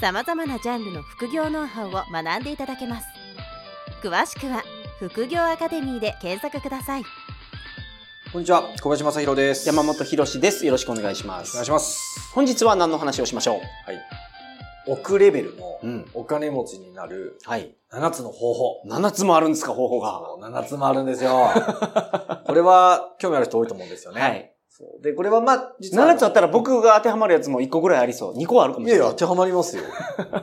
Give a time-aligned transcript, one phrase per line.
[0.00, 3.06] さまざまなジャンルの副業ノウハウを学んでいただけます
[4.00, 4.62] 詳しくは
[5.00, 7.04] 副業アカデミーで検索ください
[8.32, 9.66] こんにちは、小林正宏です。
[9.66, 10.66] 山本博史です。
[10.66, 11.52] よろしくお願いします。
[11.52, 12.30] お願いします。
[12.34, 13.62] 本日は何の話をしましょはい。
[14.86, 16.04] 億レベルのううん。
[16.12, 17.74] お金持ちになるはい。
[17.90, 18.82] 7つの方法。
[18.86, 20.20] 7つもあるんですか、方法が。
[20.40, 21.30] 7つもあるんですよ。
[22.46, 24.20] これは興味ある人多いと思うんですよね。
[24.20, 24.52] はい。
[24.78, 26.06] そうで、これはまあ、実は。
[26.06, 28.36] 7つあったら僕が当てはまるやつも1個ぐらいありそう。
[28.36, 28.98] 2個あるかもしれない。
[28.98, 29.82] いやいや、当てはまりますよ。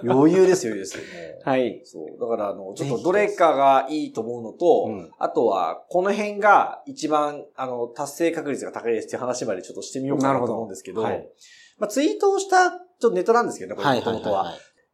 [0.04, 1.04] 余裕ですよ、余裕ですよ。
[1.46, 1.82] はい。
[1.86, 2.20] そう。
[2.20, 11.30] だから、あの、ちょっとどれかがいいと思うのと、うんあとは、この辺が一番、あの、達成確率が高いですっていう話までちょっとしてみようかなと思うんですけど、はい
[11.78, 14.00] まあ、ツイートをした、ちょっとネタなんですけどね、これ、はい。
[14.00, 14.54] もともとは。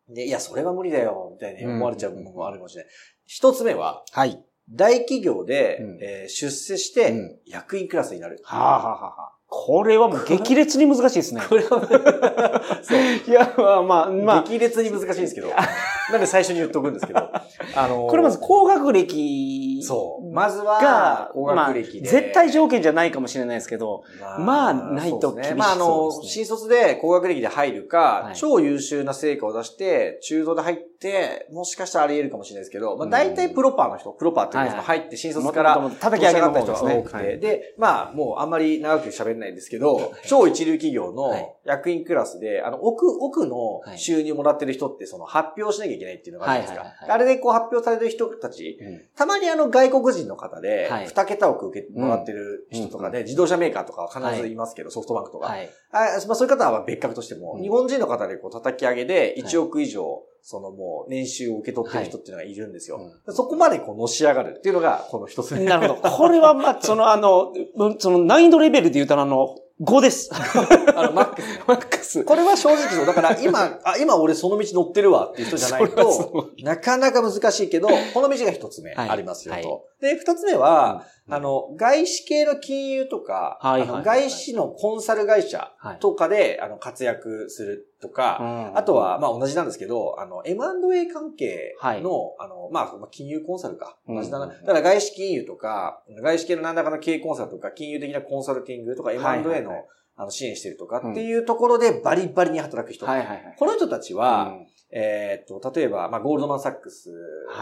[0.10, 0.14] い。
[0.14, 2.94] で、いや、それは無理だよ、みたいに思われちゃうものもあるかもしれない。
[3.26, 4.44] 一つ目は、はい。
[4.70, 8.40] 大企業で、うんえー出世してうん、役員クラスになる。
[8.44, 11.42] はあ、はあはあはあ、これはもう激烈に難しいですね。
[11.50, 13.02] これは、そう。
[13.02, 20.32] いや、まあまあ、まあ、激烈に難しいんですけど、なんで最初に言っとくんですけど、あのーこれまず高学歴そう。
[20.32, 22.10] まずはが、、高まあ、学歴で。
[22.10, 24.04] 絶対条件じゃないかもしれないですけど、
[24.40, 25.56] まあないと厳しそうですね。
[25.56, 28.36] まあ、あの、新卒で高学歴で入るか、はい。
[28.36, 34.86] 超優秀な成果を出して、中途で入って、もしかしたらあり得るかもしれないですけど、まあ、大体プロパーの人、プロパーっていうか、はいはい。
[35.00, 41.42] 入って新卒から、叩き上げた人が多くて、はいで、まあ、もうあんまり長く喋れないんですけど、超一流企業はい。
[41.42, 46.88] の役員クラスで、あの、奥、奥のはい収入もらってる人って、その、発表しなきゃいけないっていうのがあるじゃないですか。
[46.88, 55.48] はいはいはいあれでこう発表されてる人たち、うんたまにあの外国人の方ではい、二桁億受けもらってる人とかで、自動車メーカーとかは必ずいますけど、ソフトバンクとか。
[55.48, 55.70] はい。
[55.92, 62.98] あまあ、そういう方は別格としても、うん日本人の方でこう叩き上げで1億以上、そのもう年収を受け取ってる人っていうのがいるんですよ。
[62.98, 65.66] うんそこまでこうのし上がるっていうのが、この一つ目。
[65.66, 66.10] なるほど。
[66.10, 67.54] これは、まあ、その、あの、
[68.00, 70.30] その難易度レベルで言うと、あの、5です。
[70.96, 71.64] あの、マックスね。
[71.68, 72.24] マックス。
[72.24, 73.06] これは正直そう。
[73.06, 79.86] だから今、あ、今俺その道乗ってるわっていう人じゃないと ご、なかなか難しいけど、この道が一つ目はいありますよはいと。
[80.00, 91.98] で、二つ目は、うんあの、外資系の金融とか、はいはいはいあの外資のコンサル会社はいとかで、あの、活躍するとか、あとは、まあ同じなんですけど、あの、M&A 関係の、はい。
[92.40, 93.98] あの、まあ、金融コンサルか。
[94.08, 94.46] 同じだな。
[94.46, 94.52] うん。
[94.52, 99.86] だから外資金融とか、外資系の何らかの経営コンサルとか、金融的なコンサルティングとか、はいはい M&A の、
[100.18, 103.06] あの支援してるとかっていうところでバリバリに働く人。
[103.06, 103.56] はいはいはい。
[103.58, 104.68] この人たちは、うん。
[104.94, 107.10] えーっと、例えば、まあ、ゴールドマンサックス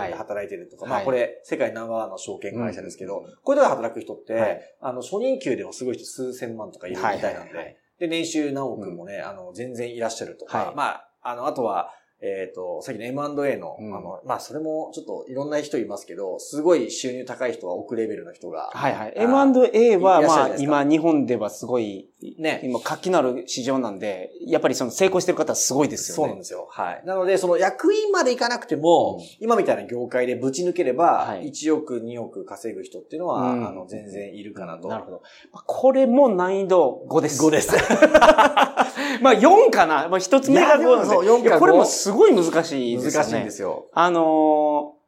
[0.07, 10.45] で働いてるとか、まあ、はいこれ、世界ナンバーワンの証券会社ですけど、うんこういうところで働く人って、はいあの、初任給でもすごい人数千万とかいるみたいなんで、はいはいはいで、年収何億もね、あの、全然いらっしゃると。
[10.45, 10.75] か、はい。
[10.75, 18.69] まあ、あの、あとは、えっ、と、さっきの M&A の、うんあの、まあ、それもちょっといろんな人いますけど、すごい収入高い人は億レベルの人が。
[18.73, 19.17] はいはい。
[19.17, 22.59] あ M&A はいまあ今日本ではすごい、ね。
[22.63, 26.15] 今活気のある市場なんで、やっぱりその成功してる方はすごいですよね。
[26.17, 26.67] そうなんですよ。
[26.69, 27.01] はい。
[27.05, 34.89] なので、その役員までいかなくても、うん今みたいな業界でぶち抜ければ、はい1億、2億稼ぐ人っていうのは、うんあの、全然いるかなと。
[34.89, 35.21] なるほど。
[35.53, 37.41] まあこれも難易度5です。
[37.41, 37.73] 5です。
[39.21, 40.07] まあ4かな。
[40.09, 40.85] まあ1つ目が5なんで。
[40.85, 43.25] いやでもそう4かいやこれ5もすごい難しいですよね。
[43.25, 43.87] 難しいんですよ。
[43.93, 44.99] あのー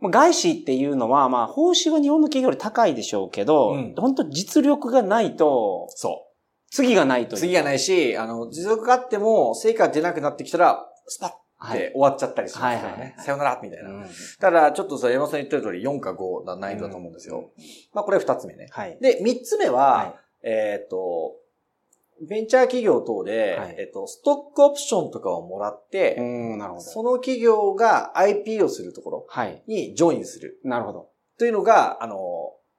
[0.00, 6.26] まあ外資っていうのは、まあ、報酬は日本の企業より高いでしょうけど、うん本当実力がないと、そ
[6.70, 7.38] 次がないとう。
[7.38, 7.40] いう。
[7.40, 12.82] 次がないし、あの、実力があっても、成果が出なくなってきたら、スパッって終わっちゃったりしますからね。
[12.82, 13.90] はいはいはいさよならみたいな。
[13.90, 14.06] うん
[14.40, 17.50] ただ、ちょっとさ、山本さん言ってる通り4か5な難易度だと思うんですよ。
[17.92, 18.68] まあ、これ2つ目ね。
[18.70, 18.96] はい。
[19.00, 21.34] で、3つ目は、はえっ、と、
[22.28, 26.16] ベンチャー企業等で、はいえっ、と、ストックオプションとかをもらって、
[26.58, 26.80] なるほど。
[26.82, 29.62] その企業が IP をするところはい。
[29.66, 31.10] にジョインするなるほど。
[31.38, 32.16] というのが、あの、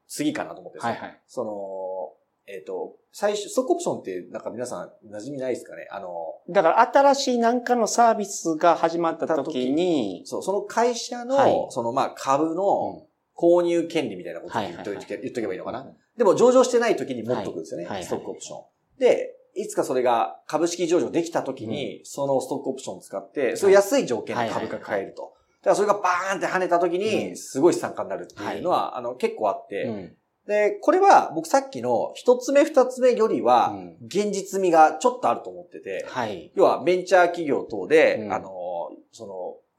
[0.07, 1.21] 次かなと思ってはいはい。
[1.25, 5.87] その、えっ、と、最初、ストックオプションってなんか皆さん馴染みないですかね？
[5.91, 6.09] あの、
[6.49, 13.05] だから新しい何かのサービスが始まった時に、そう、その会社の、はいそのまあ株の
[13.35, 17.85] 購入権利みたいなことを言っといて、言っとけばいいのかな、はいでも上場してない時に持っとくんですよね。
[17.85, 18.63] はいはいストックオプション。
[19.01, 25.33] で、いつかそれが株式上場できた時に、そのストックオプションを使って、それ安い条件で株価買えると。
[25.63, 27.35] だからそれがバーンって跳ねた時うに、ん。
[27.35, 30.15] すごい資産家になるっていうのは、あの、結構あって、うん。
[30.47, 36.51] で、これは僕さっきの一つ目二つ目よりはうん、現実味がちょっとあると思ってて、はい。
[36.55, 38.33] 要はベンチャー企業等で、うん。
[38.33, 38.49] あの、
[39.11, 39.33] その、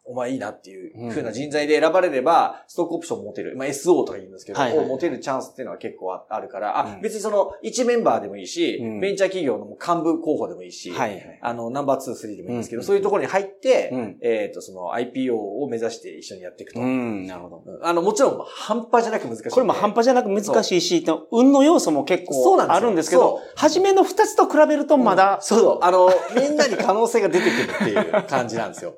[0.05, 3.57] お前いいなっていう風な人材で選ばれれば、ストックオプション持てる。
[3.57, 11.39] まあ SO とか言うんですけど、はいはい持てるチャンスっていうのは結構ああるから、あ、うん別にその1メンバーでもいいし、うんベンチャー企業の幹部候補でもいいし、はいはい。
[11.41, 16.81] あの、ナンバー2、3でもいいんですけど、うんそういうところに入って、うんえっ、と、その IPO を目指して一緒にやっていくと。
[16.81, 17.63] うん、なるほど。
[17.65, 19.51] うんあの、もちろん半端じゃなく難しい。
[19.51, 25.79] これも半端じゃなく難しいし、運の要素も結構あるんですけど初めの二つと比べるとまだ、そうそう。
[25.83, 28.95] あの、 みんなに可能性が出てくるっていう感じなんですよ。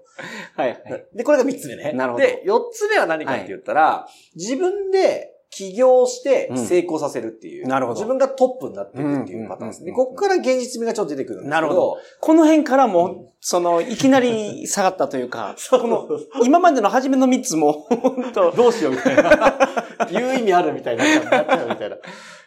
[0.56, 0.93] は いはい。
[1.14, 1.92] で、これが3つ目ね。
[1.92, 7.62] なるほどで、4つ目は何かって言ったら、自分で起業して成功させるっていう。
[7.62, 9.92] うんなるほど自分がトップになっていくっていうパターンですね。
[9.92, 11.50] うんうんうんうんここから現実味がちょっと出てくるんですけど。
[11.50, 11.96] なるほど。
[12.20, 16.08] この辺からも、うんその、いきなり下がったというか、 そうこの、
[16.44, 19.58] 今までの初めの3つも、本当どうしようみたいな。
[20.10, 21.96] 言う意味あるみたいにななっちゃうみたいな。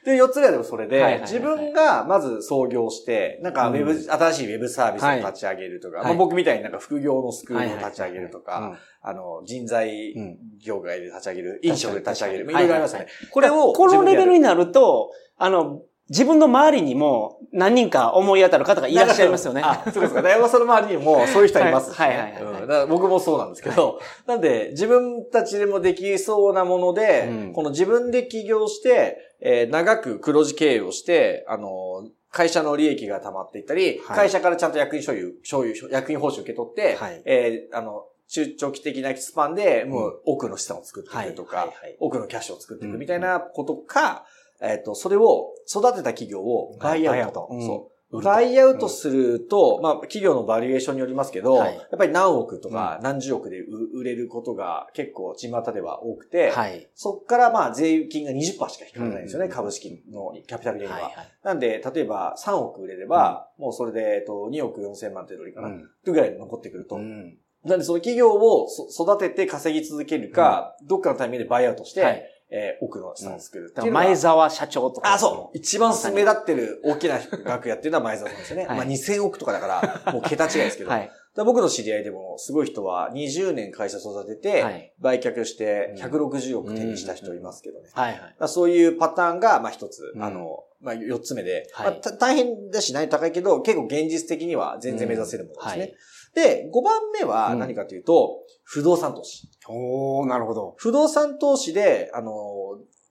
[0.07, 6.06] で、四つ目はでもそれで、自分がまず創業して、なんかウェブ、うん新しいウェブサービスを立ち上げるとか、はい。
[6.06, 8.77] まあ、僕みたいになんか副業のスクールを立ち上げるとか、うん。
[9.01, 10.38] あの、人材うん。
[10.63, 13.06] 業界で立ち上げる、飲食で立ち上げる、いろいろありますよね。
[13.06, 19.62] はいこれを、このレベルにになると、あの、自分の周りにも何人か思い当たる方がいらっしゃいますよね。
[19.63, 20.21] あ、そうですか。
[20.21, 22.06] 大山さんの周りにもそういう人いますし、ね。
[22.06, 22.15] はい。
[22.15, 22.21] はい。
[22.21, 22.31] はい。
[22.33, 22.44] はい。
[22.44, 22.54] うん。
[22.62, 27.54] だから僕もそうなんですけど、なんで自分たちでもできそうなもので、うん。
[27.54, 34.18] この自分で起業して、えー長く黒字経営をして、あの、会社の利益が溜まっていったり、はい。
[34.18, 37.21] 会社からちゃんと役員所有、所有、役員報酬受け取って、はい。
[37.25, 41.68] えーあの、中長期的なスパンでもう多くの資産を作っていくとか、はい。
[41.68, 41.77] はい。
[41.77, 41.95] はい。
[42.00, 44.25] 多くのキャッシュを作っていくみたいなことか、
[44.62, 47.18] えっ、と、それを育てた企業をバイアウト。
[47.18, 47.48] はいバイアウト。
[47.52, 47.66] うん。
[47.66, 47.98] そう。
[48.22, 51.75] バイアウトすると、まあ、企業のバリエーションによりますけど、はい。
[51.75, 56.88] やっぱり何億とか何十億で売売れることが結構巷では多くて、はい。
[56.96, 61.12] そっからまあ税金が20%しか引かれないんですよね、うん株式のキャピタルゲインは。
[61.44, 65.72] なんで、例えば3億売れれば、もうそれで、えっと、2億4千万ってどれかな、っ
[66.06, 66.96] てぐらいで残ってくると。
[66.96, 67.38] うん。
[67.66, 75.13] なんでその企業をそ育てて稼ぎ続けるか、どっかのタイミングでバイアウトして、はいえー奥の資産を作るってだからいうのが前澤社長とか。
[75.13, 75.57] あ、そう。
[75.57, 78.67] 一番目立ってる大きな額やってるのは前澤さんですよね。
[78.67, 80.89] はいまあ2000億とかだから、 もう桁違いですけど。
[80.89, 81.11] はい。
[81.35, 84.94] 僕の知り合いでも、すごい人は20年会社育てて、はい。
[84.99, 87.89] 売却してうん160億手にした人いますけどね。
[87.94, 88.21] はいはい。
[88.39, 95.81] まあそういうパターンが、まあ一つ、うんあの、まあ四つ目で、はいまあた大変だし難易度高いけど、結構現実的には全然目指せるものですね。
[95.81, 95.95] はい
[96.33, 99.50] で、5番目は何かというと、不動産投資。
[99.68, 100.75] おー、なるほど。
[100.77, 102.33] 不動産投資で、あの、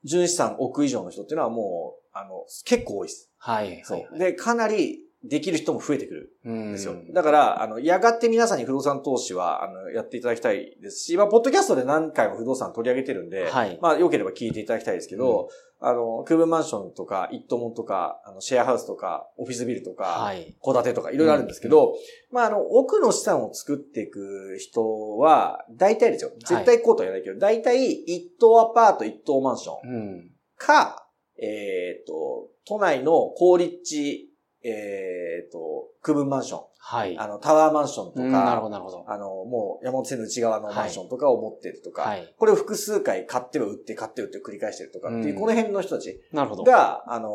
[0.04, 3.30] 純資産億以上の人っていうのはもう、あの、結構多いです。
[3.38, 3.82] はい。
[3.84, 4.18] そう。
[4.18, 6.94] で、かなりできる人も増えてくるうんんですよ。
[7.12, 15.48] だから、あの、やがて皆さんに不動産投資は、あの、やっていただきたいですし、まあ、ポッドキャストで何回も不動産取り上げてるんで、はいまあ、良ければ聞いていただきたいですけど、
[15.80, 20.56] あの、空分マンションとか、一棟門とか、あの、シェアハウスとか、オフィスビルとか、はい。
[20.64, 21.94] 戸建てとかいろいろあるんですけど、
[22.30, 26.30] まあ、あの、奥の資産を作っていく人は、大体ですよ。
[26.38, 30.30] 絶対こうとは言わないけど、大体一棟アパート、一棟マンションうん。
[30.56, 31.06] か、
[31.38, 34.30] えっ、と、都内の高立地、
[34.68, 37.18] えっ、と、区分マンション、はい。
[37.18, 39.04] あの、タワーマンションとか、うんなるほど、なるほど。
[39.08, 42.34] あの、もう山手線の内側のマンションとかを持ってるとか、はい。
[42.38, 46.62] これを複数回買っては売って、買っては売って繰り返してるとかっていう、うんこの辺の人たちなるほど。
[46.64, 47.28] が、あの、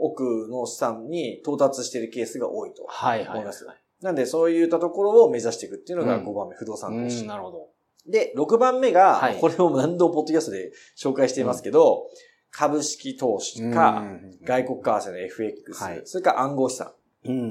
[0.00, 2.84] 奥の資産に到達しているケースが多いと。
[2.88, 3.28] はいはい。
[3.28, 3.66] 思います
[4.02, 7.26] なんで、そういったところを目指していくっていうのがうん5番目、不動産うん、投資。
[7.26, 7.68] なるほど。
[8.06, 12.06] で、6番目が、はいこれを何度もポッドキャストで紹介していますけど、
[12.56, 14.04] 株式投資か、
[14.44, 16.88] 外国為替の FX、はいそれから暗号資産。
[16.88, 16.94] うん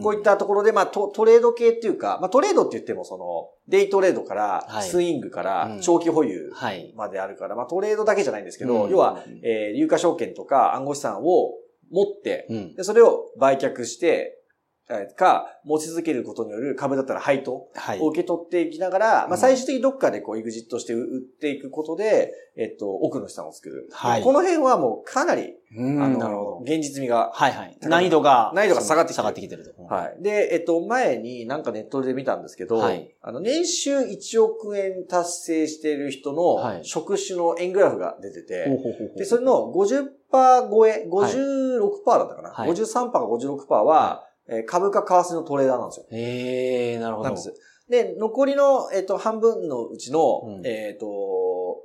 [0.01, 6.93] こういったところで、まあト、トレード系っていうか、まあ、トレードって言っても、その、デイトレードから、はいスイングかうらん、長期保有はい。
[6.95, 11.53] まであるから、まあ、トレードだけじゃないんですけど、うん要は、えー有価証券とか暗号資産を
[11.91, 12.75] 持って、うん。
[12.75, 14.42] で、それを売却して、えー
[15.15, 17.99] か、持ち続けることによる株だったら配当はい。
[17.99, 23.89] を受け取っていきながら、うんまあ、最終的にどっかでこう、エグジットして売っていくことで、えっと、奥の資産を作る。
[23.91, 26.61] はいこの辺はもうかなり、うんあの、。
[26.63, 27.77] 現実味がはいはい。
[27.81, 28.51] 難易度が。
[28.53, 29.83] 難易度が下がってきてる下がってきてると。
[29.83, 30.21] はい。
[30.21, 38.67] で、えっと、前になんかネットで見たんですけど、はいあの、年収1億円達成している人のはい職種の円グラフが出てて、
[39.17, 46.05] で、それの50%超え、56%だったかな、はい53%か56%は、えー株価為替のトレーダーなんですよ。
[46.11, 47.29] へえ、なるほど。
[47.29, 47.53] なんです。
[47.89, 51.81] で、残りの、えっ、と、半分のうちの、うんえっ、と、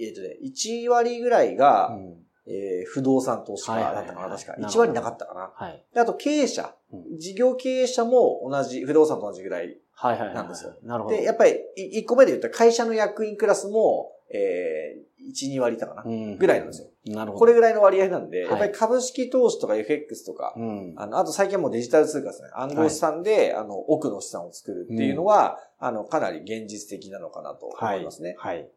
[0.00, 4.52] えっ、とね、1割ぐらいが、うんえー不動産投資家だったかな、確か。
[4.52, 5.52] なるほど1割なかったかな。
[5.54, 5.84] はい。
[5.94, 9.78] であと、経営者、うん事業経営者も同じ、不動産と同じぐらい。
[9.96, 10.34] はいはいはい。
[10.34, 10.74] なんですよ。
[10.82, 11.16] なるほど。
[11.16, 16.02] で、やっぱり、1個目で言ったら会社の役員クラスも、えー、1、2割いたかな。
[16.04, 16.88] うんぐらいなんですよ。
[17.14, 17.38] なるほど。
[17.40, 20.94] これぐらいの割合なんで、はいやっぱり株式投資とか FX とか、うん。
[20.96, 22.48] あの、あと最近はもうデジタル通貨ですね。
[22.54, 28.36] 暗号資産で、あの、奥の資産を作るっていうのは、あの、かなり現実的なのかなと思いますね。
[28.38, 28.68] はい。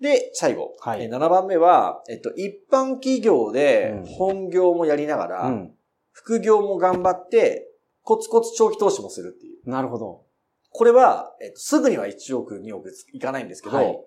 [0.00, 0.74] で、最後。
[0.80, 5.72] はいえ7番目は、えっと、一般企業でうん本業もやりながら、うん。
[6.12, 7.68] 副業も頑張って、
[8.02, 9.68] コツコツ長期投資もするっていう。
[9.68, 10.22] なるほど。
[10.70, 13.98] これは、えっと、すぐには1億、2億いかないんですけど、はい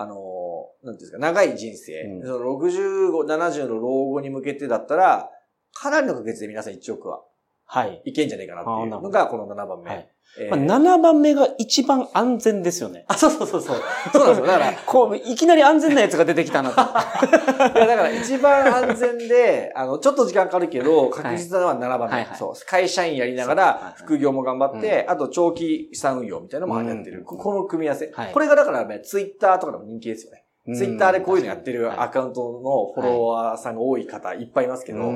[0.00, 2.22] あのー、なんていうんですか、長い人生、うん。
[2.22, 5.28] その65、70の老後に向けてだったら、
[5.74, 7.24] かなりの確率で皆さん1億は
[7.70, 8.02] はい。
[8.06, 9.90] いけんじゃないかなっていうのが、この7番目。
[9.90, 10.08] はい。
[10.38, 13.04] えーまあ、7番目が一番安全ですよね。
[13.08, 13.76] あ、そうそうそうそう。
[14.12, 14.46] そうなんですよ。
[14.46, 16.76] だから、 こう、いきなり安全なやつが出てきたなと。
[16.80, 22.06] いや、だから一番安全で、あの、ちょっと時間かかるけど、確実なのは7番目。
[22.06, 22.52] はいはいそう。
[22.66, 27.18] 会社員やりながらは、い副業も頑張って、あと長期資産運用みたいなのもやってる。
[27.18, 28.10] うんここの組み合わせ。
[28.14, 30.44] はいこれがだからね、ツイッターとかでも人気ですよね。
[30.74, 35.12] ツイッターでこういうのやってるはいアカウントのフォロワーさんが多い方いっぱいいますけど、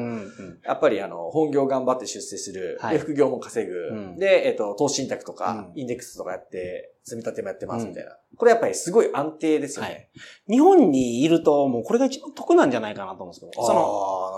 [0.64, 2.78] やっぱりあの、本業頑張って出世する。
[2.80, 3.74] はいで、副業も稼ぐ。
[3.88, 8.16] うんで、えっと、投資信託とか、うんインデックスとかやって、積み立てもやってますみたいな。
[8.36, 10.10] これやっぱりすごい安定ですよね。
[10.48, 13.80] 日本にいると、もうこれが一番得なんじゃないかなと思うんですけど、その、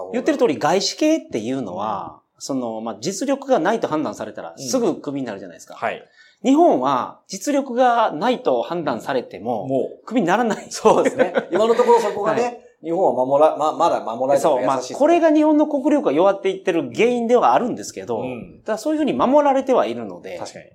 [0.06, 5.76] の言ってる通り外資系っていうのは、その、まあ、実力がないと判断されたら、すぐクビになるじゃないですか。
[5.76, 6.04] はい。
[6.42, 10.66] 日本は、実力がないと判断されても、もう、クビにならない。
[10.68, 11.32] そうですね。
[11.50, 12.50] 今のところそこがね、は
[12.82, 20.66] 日本は守ら、ま、まだ守られてそう、まあ、これが、が日本の国力が弱っていってる原因ではあるんですけど、うんただそういうふうに守られてはいるので、確かに。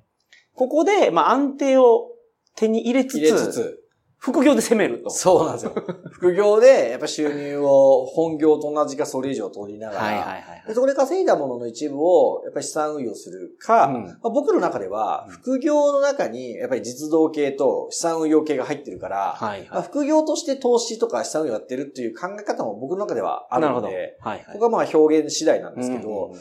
[0.55, 2.07] ここで、まあ、安定を
[2.55, 3.79] 手に入れつつ、入れつつ、
[4.19, 5.09] 副業で攻めると。
[5.09, 5.73] そうなんですよ。
[6.11, 23.69] 副業で、やっぱ収入を本業と同じかそれ以上取りながら、はいはいはいでそこで稼いだものの一部を、やっぱり資産運用するか、うんまあ、僕の中では、副業の中に、やっぱり実動系と資産運用系が入ってるから、はいまあ、副業として投資とか資産運用やってるっていう考え方も僕の中ではある。
[23.69, 24.45] ので、はいはい。
[24.53, 26.39] ここはまあ表現次第なんですけど、うんうんうん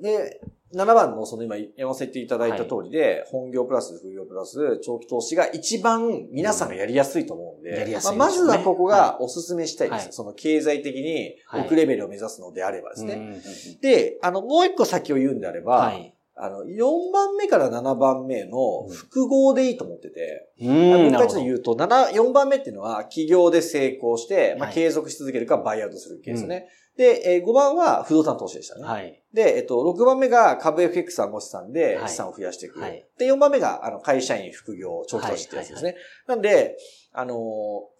[0.00, 0.40] で、
[0.74, 10.02] 7番のその今読ませていただいた通りで、本業プラス副業プラス長期投資が一番皆さんがやりやすいと思うんで、やりやすいまずはここがお勧めしたいです。
[10.04, 10.12] はい。
[10.12, 13.40] その経済的に奥レベルを目指すのであればですね。
[13.80, 16.14] で、あの、もう一個先を言うんであれば、はい。
[16.40, 20.68] あの、4番目から7番目の複合でいいと思ってて、うん。
[20.68, 24.74] もう一回ちょっと言うと、7、4番目っていうのは企業で成功して、まあ、はい。
[24.74, 26.68] 継続し続けるかバイアウトするケースね。
[26.98, 28.82] で、えー5番は不動産投資でしたね。
[28.82, 29.22] はい。
[29.32, 32.80] で、えっと、6番目が株 FX 暗号資産ではい資産を増やしていく。
[32.80, 35.96] はいで、4番目が、あの、会社員、副業、長期投資ってやつですね。
[36.26, 36.76] なんで、
[37.12, 37.36] あの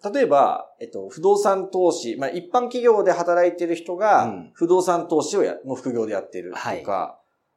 [0.03, 6.83] ー例えば、えっと、不動産投資、まあ、一般企業で働いてる人うがん、不動産投資をや、の副業でやってるとか、はい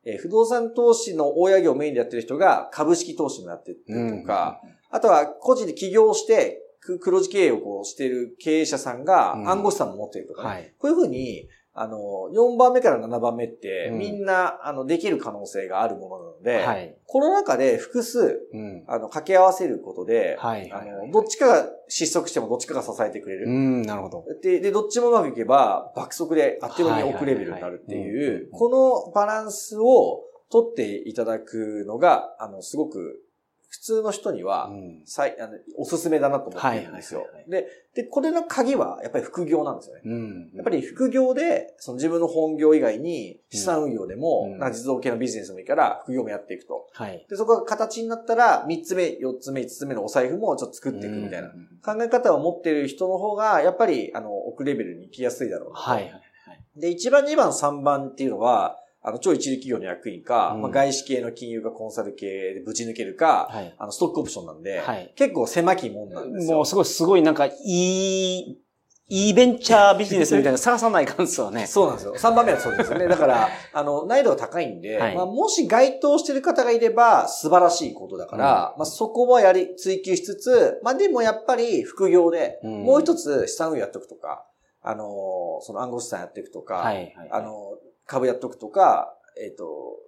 [0.05, 3.79] えー不動産投資の大家業をメインでやってる人が株式投資もやってる
[4.21, 6.62] とか、あとは個人で起業して、く
[7.01, 10.73] 黒字経営をこうしている経営者さんがうん暗号資産も持っているとかね、はい。
[10.79, 11.97] こういうふうに、あの、
[12.35, 16.95] 4番目から7番目って、うんみんな、あの、できる可能性があるものなので、はい。
[17.07, 18.85] この中で複数、うん。
[18.87, 23.47] あの、掛け合わせることで、はいあの、どっちかが失速してもどっちかが支えてくれる。
[23.47, 24.25] うん、なるほど。
[24.43, 28.69] で、で、どっちもうまくいけば、爆速であっという間に奥レベルになるっていう、こ
[29.07, 30.21] のバランスを
[30.51, 33.22] 取っていただくのが、あの、すごく、
[33.73, 37.51] 普通の人には、うん最あのおすすめだなと思ってるんですよはいはいはい。
[37.51, 40.03] で、で、これの鍵は、やっぱり副業なんですよね。
[40.05, 40.51] うん。
[40.55, 46.87] やっぱり副業で、その自分の本業以外に資産運用でも、うんなんか実動系のビジネスでもいいから、副業もやっていくと。
[46.93, 47.27] はい。
[47.31, 51.49] で、そこが形になったら、3つ目、4つ目、5つ目のお財布もちょっと作っていくみたいな
[51.83, 56.23] 考え方を持っている人の方が、やっぱり、あの、奥レベルに行きやすいだろうなとはいはいはい。
[56.77, 63.75] で、1番、2番、3番っていうのは、あの、超一流企業の役員か、うんまあ、外資系の金融かコンサル系でぶち抜けるか、はい。
[63.77, 66.57] あの、ストックオプションなんで、はい結構狭きもんなんですよ。
[66.57, 68.59] もうすごい、すごいなんか、いい、
[69.09, 71.67] いいベンチャービジネスみたいなの探さないかんですよね。
[71.69, 72.15] そうなんですよ。
[72.15, 73.09] 3番目はそうですよね。
[73.09, 84.47] だから、あの、難易度が高いんで、はいまあ、もし該当してる方がいれば素晴らしいことだから、まあ、そこもやり、追求しつつ、まあ、でもやっぱり副業で、うんもう一つ資産運用やっとくとか、
[84.85, 87.72] あの、その暗号資産やっていくとか、はいはいはいあの、
[88.13, 89.65] 株やっとくとか、えっ、と、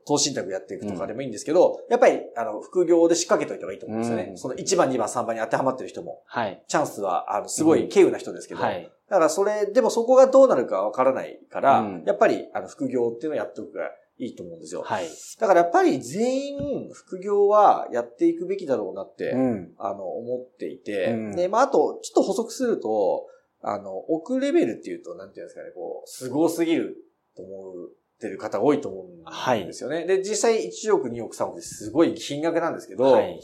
[0.07, 4.27] 投資信託やっていくとかでもいいんですけど、やっぱり、あの、副業で仕掛けといた方がいいと思うんですよね。
[4.31, 6.63] うんその1番、2番、3番に当てはまってる人も、はい。
[6.69, 8.91] チャンスは、あの、すごい稀有な人ですけど、はい。
[9.09, 14.83] だからそれ、でもそこがどうなるかわからないから、うんやっぱり、あの、副業っていうのをやっておくがいいと思うんですよ。
[14.83, 15.09] はい。
[15.41, 19.75] だからやっぱり全員、副業はやっていくべきだろうなって、うん。
[19.79, 23.27] あの、思っていて、うんで、まあ、あと、ちょっと補足すると、
[23.63, 26.99] あの、奥レベルっていうと、なんていうんですかね、こう、凄すぎる
[27.37, 27.89] と思っ
[28.21, 30.07] てる方多いと思うんですよね。
[30.07, 33.41] で、実際1億、2億、3億ですごい金額なんですけど、はい。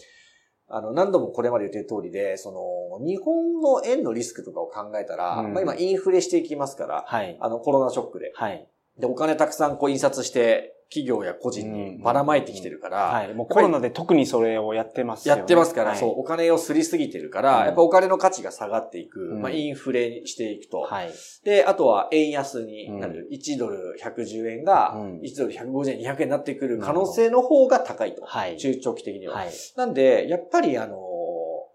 [0.73, 7.37] あの、何度もこれまで言ってる通りで、その、日本の円のリスクとかを考えたら、うんまあ今インフレしていきますから、はい。
[7.41, 8.33] あの、コロナショックで。
[8.35, 8.69] はい。
[8.99, 13.33] で、お金たくさんこう印刷して、企業や個人にばらまいてきてるから、はい。
[13.33, 15.39] もうコロナで特にそれをやってますよね。
[15.39, 20.81] やってますから、はいそう、お金をすりすぎてるから、うんやっぱお金の価値が下がっていく、うんまあ、インフレにしていくと。
[20.81, 21.13] はい。
[21.45, 23.29] で、あとは円安になる。
[23.33, 28.25] 1ドル110円がうん1ドル150円、200円になってくる可能性の方が高いと。
[28.25, 28.57] はい。
[28.57, 29.37] 中長期的には。
[29.37, 29.51] はい。
[29.77, 30.99] なんで、やっぱりあの、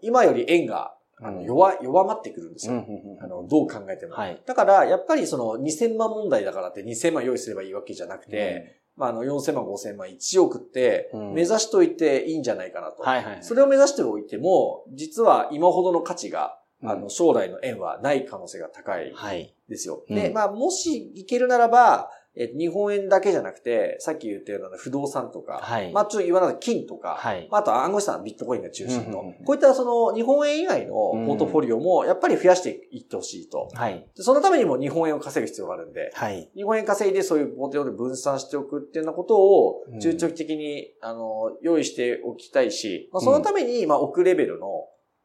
[0.02, 0.92] 今より円が
[1.22, 2.84] あのうん弱、弱まってくるんですうんよ。
[2.86, 4.14] うんうんあの、どう考えても。
[4.14, 4.42] はい。
[4.44, 13.02] だから、やっぱりその2000万問題だからって2000万用意すればいいわけじゃなくて、まあ、あの、4000万、5000万、1億ってうん目指しといていいんじゃないかなと。
[13.02, 13.38] はいはい。
[13.42, 19.54] それを目指しておいても、実は今ほどの価値が、うんあの、将来の円はない可能性が高いはい。
[19.68, 20.02] ですよ。
[20.08, 27.48] うんで、まあ、もしいけるならば、え日本円だけじゃなくて、さっき言ったような不動産とか、はいまあ、ちょっと言わない金とか、はい。
[27.50, 33.68] まあ、あと暗号資産、ビットコインが中心の、うんうんうんこういったその日本円以外のポートフォリオもやっぱり増やしていってほしいと。
[33.72, 34.04] はい。
[34.16, 36.50] でそのためにも日本円を稼ぐ必要があるんで、はい。
[36.54, 44.66] 日本円稼いでそういうポートフォリオで分散しておくっていうようなことをうん中長期的に、あの、用意しておきたいし、まあ、そのために、まあ、置くレベルの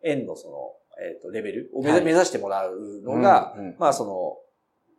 [0.03, 0.56] 円のその、
[1.03, 4.38] えっ、と、レベルを目,、指してもらうのが、うんうんまあ、その、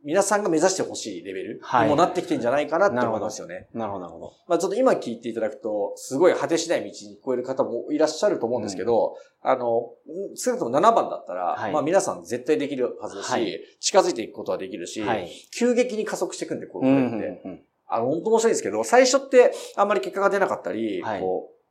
[0.04, 3.68] 皆さんが目指してほしいレベルはいにもなってきてんじゃないかなって思いますよね。
[3.72, 4.32] なるほど、なるほど。
[4.48, 9.90] まあちょっと今聞いていただくと、すごい果てしない道に聞こえる方もいらっしゃると思うんですけど、あの、
[10.34, 15.30] 少なくとも7番だったら、はいまあ皆さん絶対できるはずだし、はい近づいていくことはできるし、はい。
[15.56, 17.64] 急激に加速していくんで、こうんれって。
[17.86, 21.61] あの、本当面白いんですけど、最初ってあんまり結果が出なかったり、はいこう、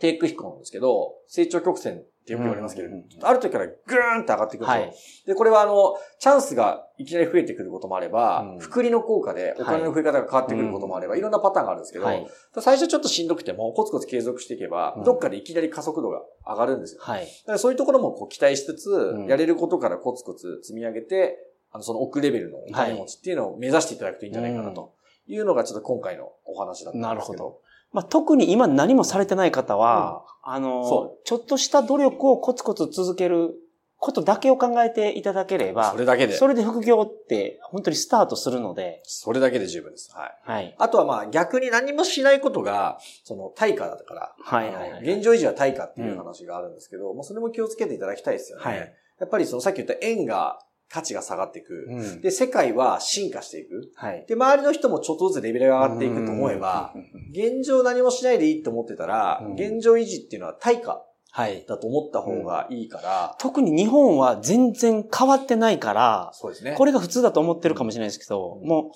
[0.00, 4.82] 低空飛行なんですけど、成長曲線ってよく言われますけど、うんうんうんある時からグーンって上がっていくんですよ。
[4.82, 4.92] はい。
[5.26, 12.26] で、これはあの、チャンスがいきなり増えてくることもあれば、うん複利の効果でお金の増え方が変わってくることもあれば、はいい、ろんなパターンがあるんですけど、はい。
[12.60, 17.00] 最初ちょっとしんどくても、コツコツ継続していけば、うんどっかでいきなり加速度が上がるんですよ。
[17.02, 17.24] はい。
[17.24, 21.38] だからそういうところもこう期待しつつ、んやれることからコツコツ積み上げて、
[21.70, 24.94] あの、その奥レベルのお金持ちっていうのを目指していただくといいんじゃないかなと
[25.28, 27.08] いうのがちょっと今回のお話だったんですけど。
[27.08, 27.60] なるほど。
[27.92, 33.54] まあ、特に今何もされてない方は、あのそ、ちょっとした努力をコツコツ続ける
[33.98, 40.12] ことだけを考えていただければそ、れだけで、それで副業って本当にスタートするので、それだけで十分です。
[40.14, 40.30] はい。
[40.42, 40.74] はい。
[40.78, 48.64] あとはまあ逆に何もしないことが、その対価だから、はいはいはい現状維持は対価っていう話があるんですけど、まあそれも気をつけていただきたいですよね。
[48.64, 50.58] はいやっぱりそのさっき言った円が
[50.88, 51.86] 価値が下がっていく。
[51.88, 53.90] うんで、世界は進化していく。
[53.96, 54.24] はい。
[54.28, 61.02] で、周りの人もちょっとずつレベルが上がっていくと思えば、うんうんうんうん現状何もしないでいいと思ってたら、うん現状維持っていうのは対価
[61.36, 61.66] はい。
[61.68, 66.74] だと思った方がいいから、特に日本は全然変わってないから、そうですね。
[66.78, 68.92] これが普通だと思ってるかもしれないですけど、うんも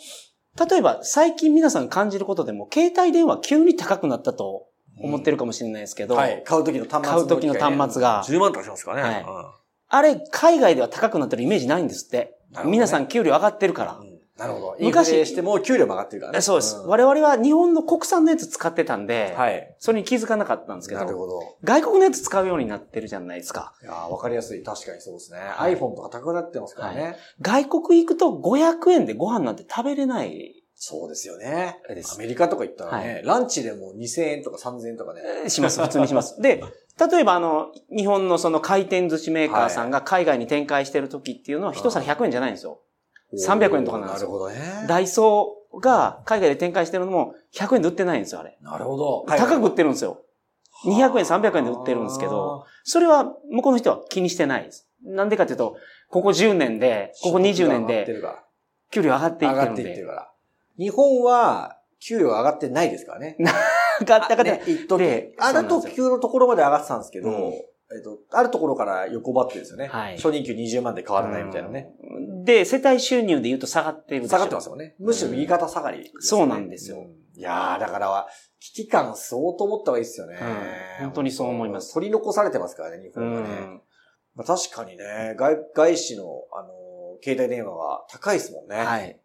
[0.59, 4.69] う、例えば最近皆さん感じることでも、携帯電話急に高くなったと
[5.03, 6.43] 思ってるかもしれないですけど、はい。
[6.45, 9.23] 買う時の端末買う時の端末が10万とかしますからね。
[9.27, 9.60] はい
[9.91, 12.39] あれ、海外では高くなってるイメージないんですって。
[12.53, 14.05] ね皆さん給料上がってるからう。
[14.05, 14.77] んなるほど。
[14.81, 16.41] 昔昔しても給料も上がってるからね。
[16.41, 19.77] そうです、ん我々は日本の国産のやつ使ってたんで、はい。
[19.79, 21.41] それに気づかなかったんですけど、なるほど。
[21.63, 23.75] 外国のやつ使うようになってるじゃないですか。
[23.83, 24.63] いやーわかりやすい。
[24.63, 25.39] 確かにそうですね。
[25.39, 27.17] はい iPhone とか高くなってますからね。
[27.43, 31.77] 外国行くと500円でご飯なんて食べれないそうですよね。
[32.15, 35.21] アメリカとか行ったらね、はランチでも2000円とか3000円とかね。
[35.43, 36.41] えーします、普通にします。
[36.41, 36.65] で、
[37.09, 42.81] 例えばあの、日本のその回転寿司メーカーさんが海外に展開してる時っていうのは一皿100円じゃないんですよ。
[43.33, 44.87] 300円とかなんですよなるほどね。
[44.89, 48.59] ダイソーが海外で展開してるのも100円で売ってないんですよ、あれ。
[48.61, 49.25] なるほど。
[49.29, 50.21] 高く売ってるんですよ。
[50.85, 54.89] 200円、300円で売ってるんですけど、それは向こうの人は気にしてないです。
[55.03, 55.77] なんでかっていうと、
[56.09, 58.07] ここ10年で、ここ20年で、
[58.91, 60.07] 給料上がっていってるんで上がっていってる。
[60.07, 60.31] から。
[60.79, 63.37] 日本は、給料上がってないですからね。
[64.01, 67.53] 上がったかね、一時であるとそうなんです給のところまで上がってたんですけど、うん
[67.93, 69.89] えっと、あるところから横ばってですよね。
[69.89, 71.91] はい初任給20万で変わらないみたいなね。
[72.01, 72.45] うん。
[72.45, 74.95] で、世帯収入で言うと下がってる下がってますよね。
[75.01, 78.29] むしろ右肩下がりね、そうなんですようんいやー、だからは、
[78.61, 80.37] 危機感相当持った方がいいですよね、
[81.01, 83.49] うん本当にそう思います取り残されてますからね、日う本がね。
[83.49, 83.83] ん。
[84.35, 86.81] まあ、確かにね、外、外資の、あのー
[87.23, 88.77] 携帯電話が高いですもんね。
[88.77, 89.21] はい。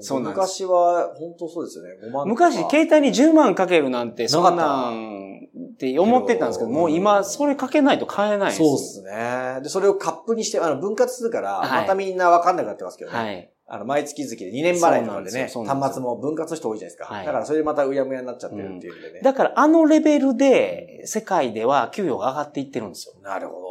[0.00, 1.90] そうなんです昔は、本当そうですよね。
[2.08, 8.58] 5万昔、携帯に10万かけるなんて、そんなんって思ってたんですけど、もう今、それかけないと買えないです。
[8.58, 9.60] そうですね。
[9.62, 13.16] で、それをカップにして、あの、分割するから、はいまたみんなわかんなくなってますけどね。
[13.16, 13.52] はい。
[13.66, 17.04] あの、毎月々で2年払いとかでね、で端末も分割の人多いじゃないですか。
[17.06, 19.20] はいだからそれでまたうやむやになっちゃってるっていうんでね。
[19.22, 23.14] だから、あのレベルで、世界では給与が上がっていってるんですよ。
[23.22, 23.60] なるほど。
[23.60, 23.62] い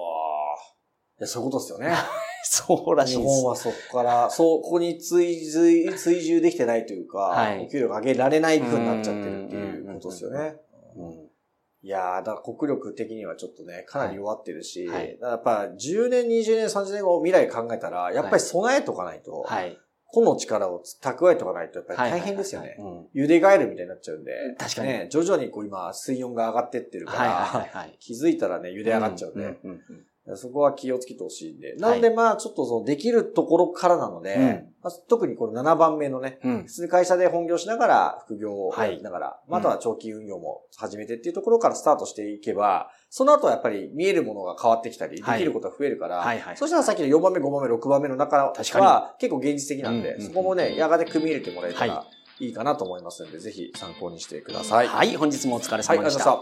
[1.21, 1.93] や、そういうことですよね。
[2.45, 3.49] そうらし日いです本。
[3.51, 10.56] はそこから、そう、ここに追随、追従できてないというか、はいお給料が上げられない風になっちゃってるっていうことですよね。
[10.95, 11.32] うん
[11.84, 19.77] いやー、だから国力的にはちょっとね、かなり弱ってるし、はいだからやっぱ10年、20年、30年後未来考えたら、やっぱり備えとかないと、はい。
[20.12, 22.77] 個の力を蓄えておかないとやっぱり大変ですよね。
[23.15, 24.34] 茹でガエルみたいになっちゃうんで。
[24.60, 24.88] 確かに。
[24.89, 27.13] ね、徐々にこう今水温が上がってってるか
[27.73, 29.58] ら、気づいたらね、茹で上がっちゃうんで。
[30.36, 31.75] そこは気をつけてほしいんで。
[31.75, 46.23] なのでまあちょっとそのできるところからなので、まあ、特にこの7番目のね、普通に会社で本業しながら副業をやりながら、または長期運用も始めてっていうところからスタートしていけば、その後はやっぱり見えるものが変わってきたり、できることが増えるから、
[46.55, 52.05] そしたらさっきの4番目、5番目、6番目の中は結構現実的なんで、そこもね、やがて組み入れてもらえたら
[52.39, 52.47] い。
[52.49, 54.88] いかなと思いますので、ぜひ参考にしてください。
[54.88, 56.41] はい、本日もお疲れ様でした。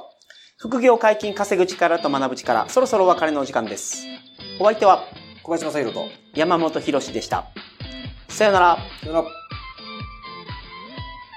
[0.62, 4.06] 副業解禁稼ぐ力と学ぶ力、そろそろお別れのお時間です。
[4.60, 5.06] お相手は
[5.42, 7.46] 小林正宏と山本博でした。
[8.28, 8.78] さよなら。
[9.00, 9.28] さよなら。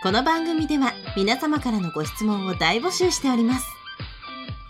[0.03, 3.67] この番組では皆様からのご質問を大募集しております。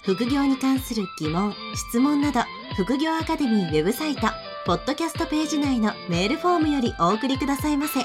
[0.04, 2.40] 副業に関する疑問、質問など、
[2.76, 4.20] 副業アカデミーウェブサイト、
[4.66, 8.00] ポッドキャストページ内のメールフォームよりお送りくださいませ。